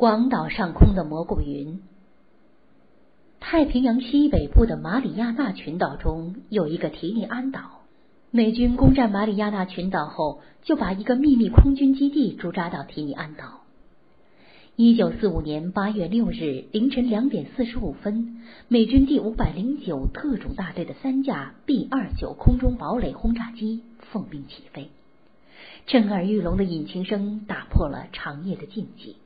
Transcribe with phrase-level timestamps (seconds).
[0.00, 1.82] 广岛上空的蘑菇云。
[3.38, 7.82] 太平洋西北部的马里亚纳群岛中有一个提尼安岛。
[8.30, 13.60] 美军攻占马里亚纳群岛后，就把一个秘密空军基地驻扎到提尼安岛。
[14.74, 24.88] 一九四五年八月六日凌晨两点四十五分，美军第五百零九特种大队的三架 B 二九空中堡垒轰炸机奉命起飞，
[25.84, 29.16] 震耳欲聋的引擎声打破了长夜的静寂。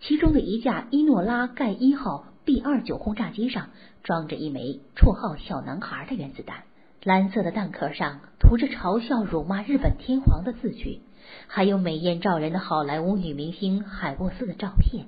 [0.00, 3.70] 其中的一架伊诺拉盖一号 B 二九轰炸机上
[4.02, 6.62] 装着一枚绰号“小男孩”的原子弹，
[7.02, 11.00] 蓝色的弹壳上涂着嘲笑、辱骂日本天皇的字句，
[11.46, 15.06] 还有美艳照人的好莱坞女明星海沃斯的照片。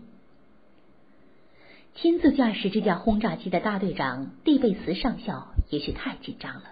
[1.95, 6.65] 亲自驾驶这架轰炸机的大队长蒂贝茨上校也许太紧张了，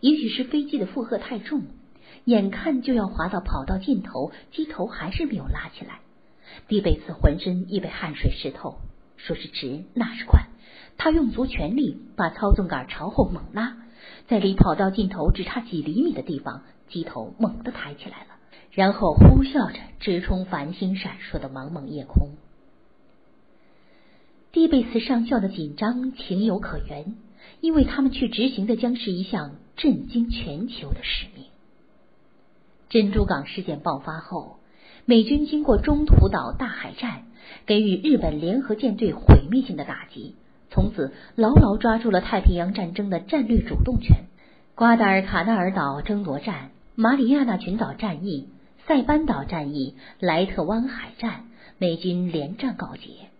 [0.00, 1.62] 也许是飞机的负荷太重，
[2.24, 6.00] 眼看就要滑到跑道尽头，机头还是没有拉起来。
[6.68, 8.78] 蒂贝茨浑身已被汗水湿透，
[9.16, 10.46] 说是直，那是快。
[10.96, 13.76] 他用足全力把操纵杆朝后猛拉，
[14.26, 18.36] 在离跑道尽头只差几厘米的地方，机头猛地抬起来了，
[18.72, 22.30] 然后呼啸着直冲繁星闪烁的茫茫夜空。
[24.50, 27.14] 蒂贝茨上校的紧张情有可原，
[27.60, 31.46] 因为他们去执行的将是一项震惊全球的使命。
[32.88, 34.57] 珍珠港事件爆发后。
[35.08, 37.22] 美军经过中途岛大海战，
[37.64, 40.34] 给予日本联合舰队毁灭性的打击，
[40.68, 44.26] 从此牢牢抓住了太平洋战争的战略主动权。
[44.74, 48.50] 瓜达尔卡纳尔岛争夺战、马里亚纳群岛战役、
[48.86, 51.46] 塞班岛战役、莱特湾海战，
[51.78, 53.30] 美军连战告捷。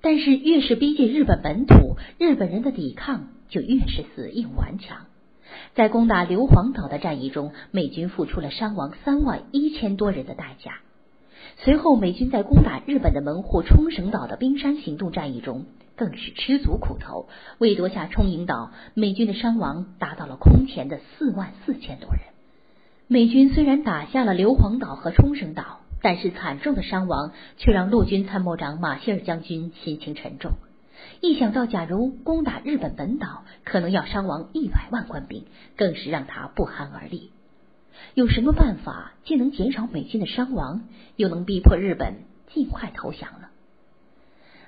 [0.00, 5.04] 但是，越是逼近日本本土，日本人的抵抗就越是死硬顽强。
[5.74, 10.78] 在攻打硫磺岛的战役中，美军付出了伤亡三万一千多人的代价。
[11.58, 17.28] 随后，美军在攻打日本的门户冲绳岛的冰山行动战役中，更是吃足苦头。
[17.58, 22.20] 为夺下冲绳岛，美军的伤亡达到了空前的四万四千多人。
[23.06, 30.52] 美军虽然打下了硫磺岛和冲绳岛，但是惨重的伤亡却让陆军参谋长马歇尔将军心情沉重。
[31.20, 35.44] 一想到假如攻打日本本岛，可能要伤亡一百万官兵，
[35.76, 37.30] 更是让他不寒而栗。
[38.14, 40.82] 有什么办法既能减少美军的伤亡，
[41.16, 42.16] 又能逼迫日本
[42.52, 43.48] 尽快投降呢？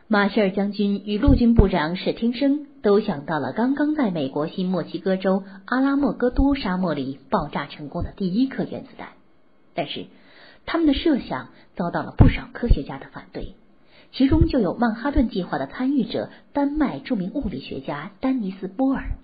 [0.09, 9.09] 马歇尔将军与陆军部长史汀生都想到了刚刚在美国新墨西哥州阿拉莫戈多沙漠里爆炸成功的第一颗原子弹，
[9.75, 10.07] 但是
[10.65, 13.57] 他们的设想遭到了不少科学家的反对，
[14.13, 19.17] 其中就有曼哈顿计划的参与者丹麦著名物理学家丹尼斯·波尔。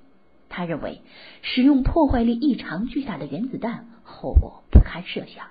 [0.48, 1.00] 他认为
[1.42, 3.86] 使用破坏力异常巨大的原子弹。
[4.02, 5.46] 后果不堪设想，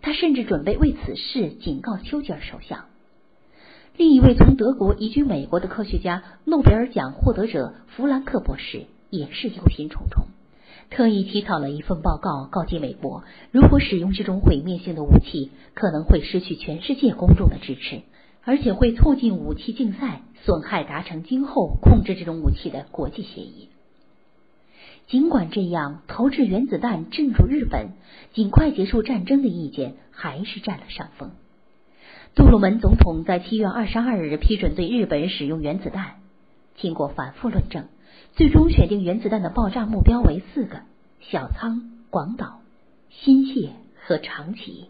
[0.00, 2.86] 他甚至准备为此事警告丘吉尔首相。
[3.96, 10.24] 另一位从德国移居美国的科学家，诺贝尔奖获得者弗兰克博士也是忧心忡忡，
[10.88, 18.00] 特意起草了一份报告，告诫美国：如果使用这种毁灭性的武器，可能会失去全世界公众的支持，
[18.44, 23.68] 而且会促进武器竞赛，损害达成今后控制这种武器的国际协议。
[25.06, 27.90] 尽管这样，投掷原子弹镇住日本、
[28.32, 31.32] 尽快结束战争的意见还是占了上风。
[32.34, 36.14] 杜鲁门总统在七月二十二日批准对日本使用原子弹，
[36.76, 37.88] 经过反复论证，
[38.34, 40.80] 最终选定原子弹的爆炸目标为四个：
[41.20, 42.60] 小仓、广岛、
[43.10, 43.70] 新泻
[44.02, 44.86] 和长崎。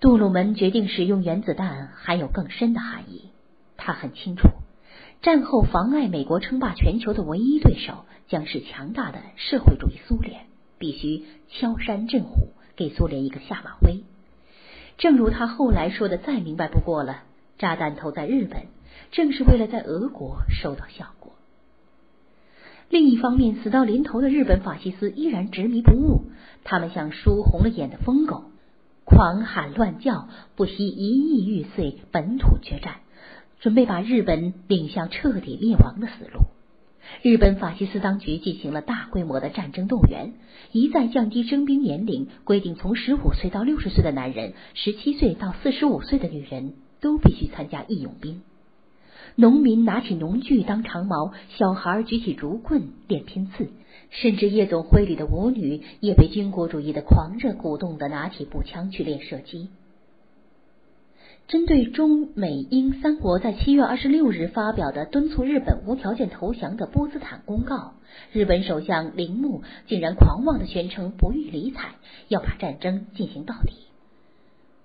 [0.00, 3.30] 杜鲁门决定使用原子弹还有更深的含义，
[3.78, 4.48] 他很清楚。
[5.22, 10.42] 战后妨碍美国称霸全球的唯一对手将是强大的社会主义苏联，
[10.78, 14.04] 必须敲山震虎，给苏联一个下马威。
[14.98, 17.24] 正如他后来说的，再明白不过了：
[17.58, 18.66] 炸弹投在日本，
[19.10, 21.32] 正是为了在俄国收到效果。
[22.88, 26.26] 另一方面，死到临头的日本法西斯依然执迷不悟，
[26.62, 28.44] 他们像输红了眼的疯狗，
[29.04, 32.94] 狂喊乱叫，不惜一意欲碎，本土决战。
[33.60, 36.40] 准备把日本领向彻底灭亡的死路。
[37.22, 40.34] 日本法西斯当局进行了大规模的战争动员，
[40.72, 48.42] 一再降低征兵年龄，规定从十五岁到六十岁的男人、十七岁到四十五岁的女人都必须参加义勇兵。
[49.36, 53.68] 农民拿起农具当长矛，小孩举起竹棍练拼刺，
[54.10, 59.68] 甚至夜总会里的舞女也被军国主义的狂热鼓动的拿起步枪去练射击。
[61.48, 67.92] 针对中美英三国在七月二十六日发表的敦促日本无条件投降的波茨坦公告，
[68.32, 71.94] 日本首相铃木竟然狂妄的宣称不予理睬，
[72.26, 73.74] 要把战争进行到底。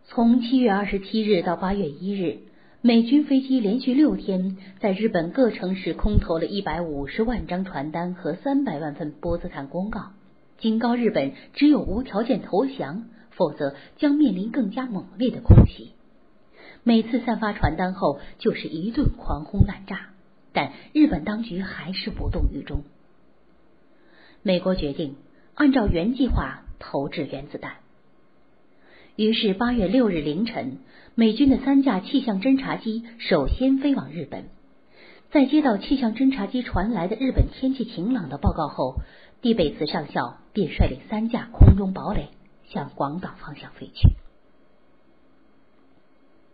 [0.05, 2.41] 从七月二十七日到八月一日，
[2.81, 10.11] 美军飞机连续六天在日本各城市空投了一百五十万张传单和三百万份波茨坦公告，
[10.59, 15.93] 警告日本只有无条件投降，否则将面临更加猛烈的空袭。
[16.83, 20.09] 每次散发传单后，就是一顿狂轰滥炸，
[20.53, 22.83] 但日本当局还是无动于衷。
[24.43, 25.15] 美国决定
[25.55, 27.73] 按照原计划投掷原子弹。
[29.15, 30.79] 于是，八月六日凌晨，
[31.15, 34.45] 美军的三架气象侦察机首先飞往日本。
[35.31, 38.95] 在接到气象侦察机传来的日本天气晴朗的报告后，
[39.41, 42.29] 蒂贝茨上校便率领三架空中堡垒
[42.69, 44.09] 向广岛方向飞去。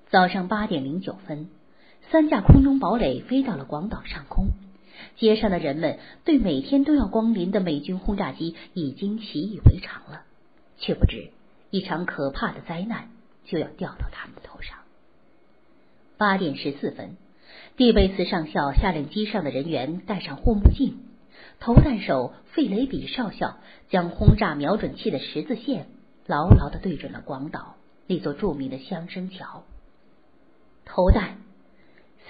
[0.09, 1.49] 早上八点零九分，
[2.09, 4.51] 三架空中堡垒飞到了广岛上空。
[5.17, 10.21] 街上的人们对每天都要光临的美军轰炸机已经习以为常了，
[10.77, 11.31] 却不知。
[11.71, 13.09] 一场可怕的灾难
[13.43, 14.77] 就要掉到他们的头上。
[16.17, 17.17] 八点十四分，
[17.75, 20.99] 蒂贝茨上校下令机上的人员戴上护目镜。
[21.59, 23.57] 投弹手费雷比少校
[23.89, 25.87] 将轰炸瞄准器的十字线
[26.25, 27.75] 牢牢的对准了广岛
[28.07, 29.63] 那座著名的香生桥。
[30.87, 31.37] 投弹，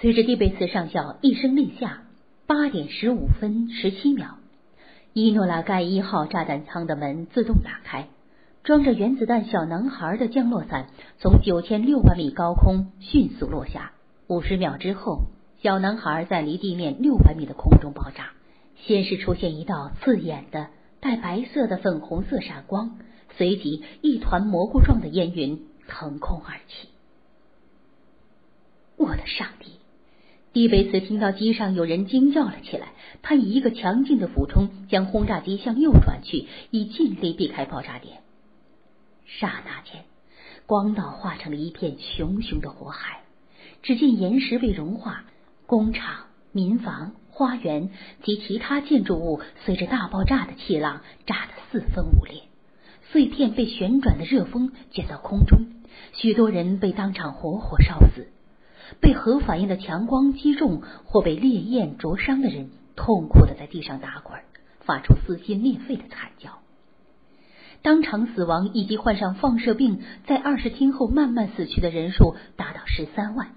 [0.00, 2.02] 随着蒂贝茨上校一声令下，
[2.46, 4.36] 八点十五分十七秒，
[5.14, 8.08] 伊诺拉盖一号炸弹舱的门自动打开。
[8.64, 10.88] 装着原子弹小男孩的降落伞
[11.18, 13.92] 从九千六百米高空迅速落下。
[14.26, 15.22] 五十秒之后，
[15.62, 18.32] 小男孩在离地面六百米的空中爆炸。
[18.76, 20.66] 先是出现一道刺眼的
[21.00, 22.98] 带白色的粉红色闪光，
[23.36, 26.88] 随即一团蘑菇状的烟云腾空而起。
[28.98, 29.70] 我的上帝！
[30.52, 32.88] 蒂贝斯听到机上有人惊叫了起来。
[33.22, 38.18] 他以一个强劲的俯冲将轰炸机向右转去，以尽力避开爆炸点。
[39.24, 40.04] 刹那间，
[40.66, 43.20] 光岛化成了一片熊熊的火海。
[43.82, 45.24] 只见岩石被融化，
[45.66, 47.90] 工厂、民房、花园
[48.24, 52.42] 及其他建筑物随着大爆炸的气浪炸得四分五裂，
[53.12, 55.60] 碎片被旋转的热风卷到空中，
[56.14, 58.26] 许多人被当场活活烧死。
[59.00, 64.38] 被核反应的强光击中或被烈焰灼伤的人，痛苦的在地上打滚，
[64.80, 66.58] 发出撕心裂肺的惨叫。
[67.82, 73.50] 当场死亡以及患上放射病在二十天后慢慢死去的人数达到十三万。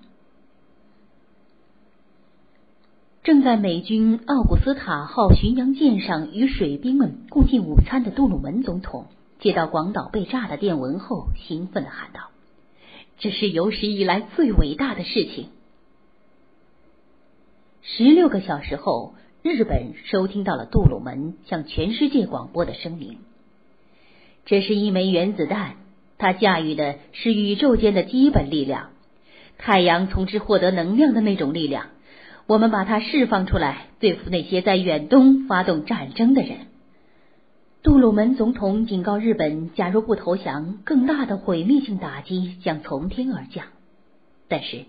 [3.24, 9.06] 正在美军奥古斯塔号巡洋舰上与水兵们共进午餐的杜鲁门总统，
[9.40, 12.31] 接到广岛被炸的电文后，兴奋的喊道
[13.22, 15.48] ：“这是有史以来最伟大的事情！”
[17.84, 23.20] 十六个小时后，日本收听到了杜鲁门向全世界广播的声明。
[24.46, 25.76] 这是一枚原子弹，
[26.18, 28.90] 它驾驭的是宇宙间的基本力量，
[29.58, 31.90] 太阳从之获得能量的那种力量。
[32.48, 36.71] 我们把它释放出来，对付那些在远东发动战争的人。
[37.84, 43.66] 杜鲁门总统警告日本，假如不投降，更大的毁灭性打击将从天而降。
[44.48, 44.86] 但是，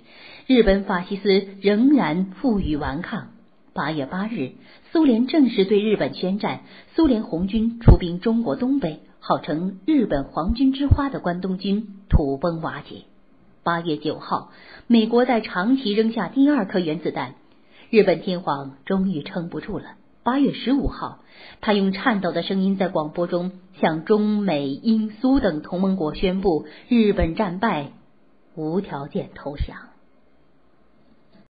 [0.47, 3.29] 日本法西斯仍然负隅顽抗。
[3.73, 4.53] 八月八日，
[4.93, 6.61] 苏联正式对日本宣战，
[6.94, 9.00] 苏联红军出兵中国东北。
[9.21, 13.05] 号称日本皇军之花的关东军土崩瓦解。
[13.62, 14.50] 八月九号，
[14.87, 17.37] 美国在长崎扔下第二颗原子弹，
[17.88, 19.95] 日本天皇终于撑不住了。
[20.25, 21.19] 八月十五号，
[21.61, 27.91] 他用颤抖的声音在广播中向中美英苏等同盟国宣布：日本战败，
[28.55, 29.91] 无条件投降。